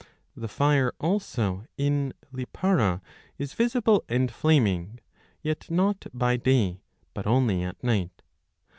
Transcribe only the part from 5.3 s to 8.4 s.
yet not by day, but only at night.